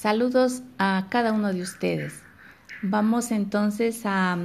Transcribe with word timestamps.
Saludos 0.00 0.62
a 0.78 1.08
cada 1.10 1.30
uno 1.30 1.52
de 1.52 1.60
ustedes. 1.60 2.22
Vamos 2.80 3.30
entonces 3.30 4.00
a 4.06 4.38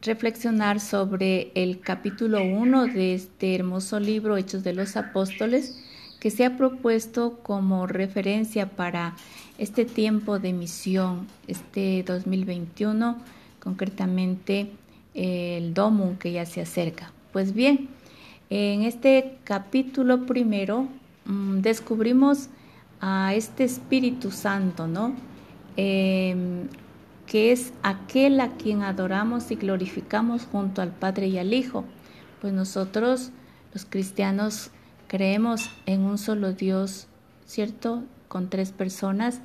reflexionar 0.00 0.80
sobre 0.80 1.52
el 1.54 1.80
capítulo 1.80 2.42
1 2.42 2.86
de 2.86 3.12
este 3.12 3.54
hermoso 3.54 4.00
libro 4.00 4.38
Hechos 4.38 4.64
de 4.64 4.72
los 4.72 4.96
Apóstoles 4.96 5.78
que 6.18 6.30
se 6.30 6.46
ha 6.46 6.56
propuesto 6.56 7.40
como 7.42 7.86
referencia 7.86 8.70
para 8.70 9.14
este 9.58 9.84
tiempo 9.84 10.38
de 10.38 10.54
misión, 10.54 11.26
este 11.46 12.02
2021, 12.04 13.18
concretamente 13.60 14.70
el 15.12 15.74
DOMUN 15.74 16.16
que 16.16 16.32
ya 16.32 16.46
se 16.46 16.62
acerca. 16.62 17.12
Pues 17.34 17.52
bien, 17.52 17.90
en 18.48 18.84
este 18.84 19.36
capítulo 19.44 20.24
primero 20.24 20.88
mm, 21.26 21.58
descubrimos 21.58 22.48
a 23.02 23.34
este 23.34 23.64
Espíritu 23.64 24.30
Santo, 24.30 24.86
¿no? 24.86 25.14
Em, 25.76 26.68
que 27.26 27.50
es 27.50 27.72
aquel 27.82 28.40
a 28.40 28.50
quien 28.52 28.82
adoramos 28.82 29.50
y 29.50 29.56
glorificamos 29.56 30.46
junto 30.50 30.82
al 30.82 30.90
Padre 30.90 31.26
y 31.26 31.38
al 31.38 31.52
Hijo. 31.52 31.84
Pues 32.40 32.52
nosotros, 32.52 33.32
los 33.74 33.84
cristianos, 33.84 34.70
creemos 35.08 35.68
en 35.84 36.02
un 36.02 36.16
solo 36.16 36.52
Dios, 36.52 37.08
¿cierto? 37.44 38.04
Con 38.28 38.48
tres 38.48 38.70
personas, 38.70 39.40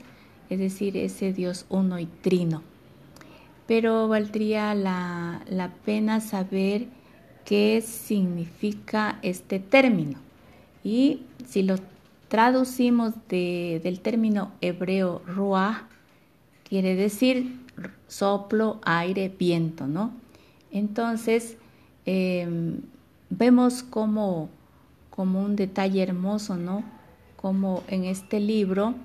es 0.49 0.60
decir, 0.60 0.96
ese 0.96 1.34
Dios 1.34 1.66
uno 1.70 1.98
y 1.99 2.05
trino. 2.05 2.62
Pero 3.66 4.08
valdría 4.08 4.76
la, 4.76 5.41
la 5.49 5.74
pena 5.74 6.21
saber 6.21 6.88
qué 7.44 7.82
significa 7.82 9.18
este 9.24 9.60
término. 9.60 10.20
Y 10.84 11.24
si 11.48 11.63
lo 11.63 11.76
traducimos 12.27 13.13
del 13.30 13.99
término 14.02 14.52
hebreo 14.62 15.22
ruah, 15.26 15.88
quiere 16.68 16.95
decir 16.95 17.59
soplo, 18.07 18.79
aire, 18.84 19.29
viento, 19.29 19.88
¿no? 19.88 20.12
Entonces, 20.71 21.57
em, 22.05 22.82
vemos 23.29 23.84
como, 23.84 24.49
como 25.10 25.41
un 25.43 25.55
detalle 25.55 26.02
hermoso, 26.04 26.57
¿no? 26.57 26.84
Como 27.35 27.84
en 27.87 28.05
este 28.05 28.40
libro 28.40 28.96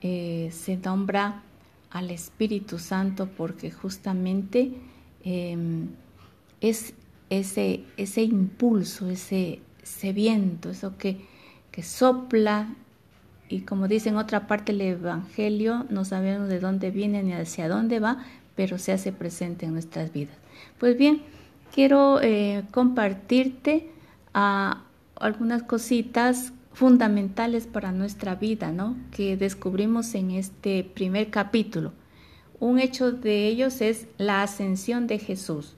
eh, 0.00 0.50
se 0.52 0.76
nombra 0.76 1.42
al 1.90 2.10
Espíritu 2.10 2.78
Santo 2.78 3.28
porque 3.36 3.70
justamente 3.70 4.72
em, 5.24 5.88
es 6.60 6.94
ese, 7.30 7.84
ese 7.96 8.22
impulso, 8.22 9.08
ese, 9.08 9.60
ese 9.82 10.12
viento, 10.12 10.70
eso 10.70 10.96
que, 10.98 11.20
sopla 11.82 12.68
y 13.48 13.60
como 13.60 13.88
dice 13.88 14.10
en 14.10 14.16
otra 14.16 14.46
parte 14.46 14.72
el 14.72 14.80
Evangelio, 14.80 15.86
no 15.88 16.04
sabemos 16.04 16.48
de 16.48 16.60
dónde 16.60 16.90
viene 16.90 17.22
ni 17.22 17.32
hacia 17.32 17.68
dónde 17.68 17.98
va, 17.98 18.24
pero 18.54 18.78
se 18.78 18.92
hace 18.92 19.12
presente 19.12 19.66
en 19.66 19.72
nuestras 19.72 20.12
vidas. 20.12 20.36
Pues 20.78 20.98
bien, 20.98 21.22
quiero 21.72 22.20
eh, 22.20 22.64
compartirte 22.70 23.90
ah, 24.34 24.82
algunas 25.16 25.62
cositas 25.62 26.52
fundamentales 26.74 27.66
para 27.66 27.90
nuestra 27.92 28.34
vida, 28.34 28.70
¿no? 28.70 28.96
Que 29.10 29.36
descubrimos 29.36 30.14
en 30.14 30.32
este 30.32 30.84
primer 30.84 31.30
capítulo. 31.30 31.92
Un 32.60 32.78
hecho 32.78 33.12
de 33.12 33.46
ellos 33.46 33.80
es 33.80 34.06
la 34.18 34.42
ascensión 34.42 35.06
de 35.06 35.18
Jesús. 35.18 35.74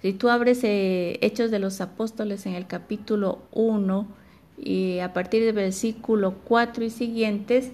Si 0.00 0.12
tú 0.12 0.28
abres 0.28 0.60
eh, 0.64 1.18
Hechos 1.22 1.50
de 1.50 1.58
los 1.58 1.80
Apóstoles 1.80 2.46
en 2.46 2.54
el 2.54 2.66
capítulo 2.66 3.42
1 3.52 4.23
y 4.58 4.98
a 5.00 5.12
partir 5.12 5.44
del 5.44 5.54
versículo 5.54 6.34
4 6.44 6.84
y 6.84 6.90
siguientes, 6.90 7.70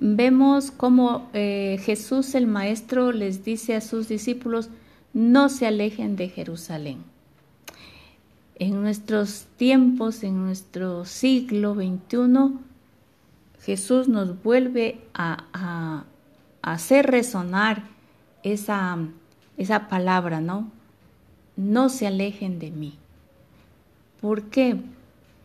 vemos 0.00 0.70
cómo 0.70 1.28
eh, 1.32 1.78
Jesús 1.82 2.34
el 2.34 2.46
Maestro 2.46 3.12
les 3.12 3.44
dice 3.44 3.76
a 3.76 3.80
sus 3.80 4.08
discípulos, 4.08 4.68
no 5.12 5.48
se 5.48 5.66
alejen 5.66 6.16
de 6.16 6.28
Jerusalén. 6.28 6.98
En 8.56 8.80
nuestros 8.82 9.46
tiempos, 9.56 10.22
en 10.22 10.44
nuestro 10.44 11.04
siglo 11.04 11.74
XXI, 11.74 12.58
Jesús 13.60 14.08
nos 14.08 14.42
vuelve 14.42 15.00
a, 15.14 15.44
a 15.52 16.04
hacer 16.62 17.06
resonar 17.06 17.84
esa 18.42 18.98
esa 19.56 19.88
palabra, 19.88 20.40
¿no? 20.40 20.70
No 21.56 21.88
se 21.88 22.06
alejen 22.06 22.58
de 22.58 22.70
mí. 22.70 22.98
¿Por 24.20 24.44
qué? 24.44 24.80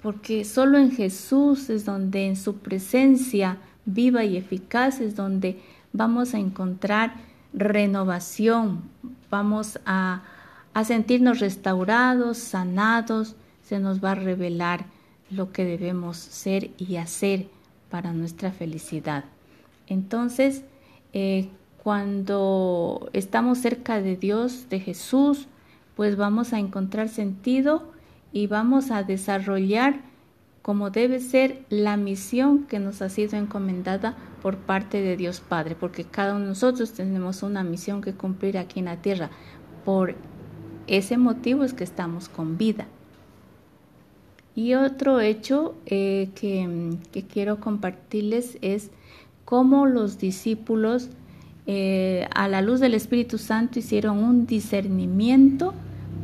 Porque 0.02 0.46
solo 0.46 0.78
en 0.78 0.92
Jesús 0.92 1.70
es 1.70 1.86
donde 1.86 2.28
en 2.28 2.36
su 2.36 2.58
presencia 2.58 3.58
viva 3.86 4.24
y 4.24 4.38
eficaz 4.38 5.00
es 5.00 5.16
donde 5.16 5.60
vamos 5.94 6.34
a 6.34 6.40
encontrar 6.40 7.16
renovación, 7.54 8.84
vamos 9.32 9.80
a, 9.86 10.24
a 10.74 10.84
sentirnos 10.84 11.40
restaurados, 11.40 12.38
sanados, 12.38 13.36
se 13.64 13.80
nos 13.80 14.04
va 14.04 14.12
a 14.12 14.16
revelar 14.16 14.86
lo 15.30 15.52
que 15.52 15.66
debemos 15.66 16.18
ser 16.18 16.72
y 16.78 16.98
hacer 16.98 17.48
para 17.90 18.14
nuestra 18.14 18.52
felicidad. 18.52 19.26
Entonces, 19.88 20.64
eh, 21.14 21.50
cuando 21.84 23.10
estamos 23.14 23.60
cerca 23.60 24.02
de 24.02 24.18
Dios, 24.18 24.70
de 24.70 24.80
Jesús, 24.80 25.48
pues 25.96 26.16
vamos 26.18 26.54
a 26.54 26.60
encontrar 26.60 27.10
sentido 27.10 27.92
y 28.32 28.48
vamos 28.48 28.92
a 28.92 29.04
desarrollar 29.04 30.02
como 30.62 30.90
debe 30.90 31.22
ser 31.22 31.64
la 31.70 31.96
misión 31.96 32.66
que 32.66 32.80
nos 32.80 33.02
ha 33.02 33.08
sido 33.08 33.38
encomendada 33.38 34.18
por 34.42 34.58
parte 34.58 35.00
de 35.02 35.16
Dios 35.16 35.40
Padre, 35.40 35.76
porque 35.80 36.04
cada 36.04 36.34
uno 36.34 36.42
de 36.42 36.48
nosotros 36.50 36.92
tenemos 36.92 37.42
una 37.42 37.64
misión 37.64 38.02
que 38.02 38.14
cumplir 38.14 38.58
aquí 38.58 38.80
en 38.80 38.86
la 38.86 38.98
tierra. 38.98 39.30
Por 39.86 40.16
ese 40.88 41.18
motivo 41.18 41.64
es 41.64 41.74
que 41.74 41.86
estamos 41.86 42.28
con 42.28 42.58
vida. 42.58 42.88
Y 44.56 44.74
otro 44.74 45.22
hecho 45.22 45.76
eh, 45.86 46.32
que, 46.36 47.24
quiero 47.32 47.62
compartirles 47.62 48.58
es 48.62 48.92
cómo 49.46 49.86
los 49.86 50.18
discípulos 50.18 51.10
eh, 51.66 52.28
a 52.36 52.50
la 52.50 52.62
luz 52.62 52.80
del 52.82 52.94
Espíritu 52.94 53.38
Santo 53.38 53.80
hicieron 53.80 54.18
un 54.18 54.48
discernimiento 54.48 55.74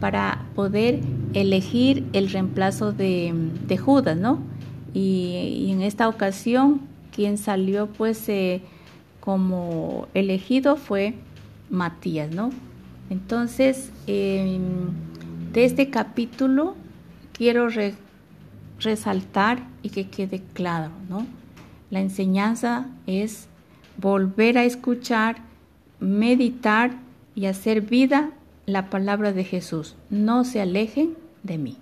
para 0.04 0.44
poder 0.54 1.00
elegir 1.34 2.06
el 2.12 2.30
reemplazo 2.30 2.92
de, 2.92 3.80
Judas, 3.82 4.18
¿no? 4.18 4.40
Y, 4.94 5.70
en 5.72 5.82
esta 5.82 6.10
ocasión, 6.10 6.82
quien 7.16 7.38
salió 7.38 7.88
pues 7.88 8.28
eh, 8.28 8.62
como 9.22 10.10
elegido 10.14 10.76
fue 10.76 11.14
Matías, 11.70 12.36
¿no? 12.36 12.50
Entonces, 13.10 13.94
em, 14.06 14.90
de 15.54 15.64
este 15.64 15.90
capítulo 15.90 16.76
quiero 17.32 17.70
resaltar 18.82 19.64
y 19.84 19.90
que 19.90 20.10
quede 20.10 20.44
claro, 20.52 20.92
¿no? 21.08 21.26
La 21.92 22.02
enseñanza 22.02 22.88
es 23.08 23.48
volver 23.96 24.58
a 24.58 24.66
escuchar, 24.66 25.38
meditar 26.02 26.92
y 27.36 27.46
hacer 27.46 27.80
vida 27.80 28.32
la 28.66 28.90
palabra 28.90 29.34
de 29.34 29.44
Jesús. 29.44 29.96
No 30.10 30.44
se 30.44 30.62
alejen 30.62 31.18
de 31.44 31.58
mí. 31.58 31.78